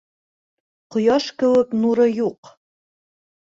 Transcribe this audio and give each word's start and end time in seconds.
Ҡояш 0.95 1.27
кеүек 1.43 1.77
нуры 1.83 2.09
юҡ 2.23 2.53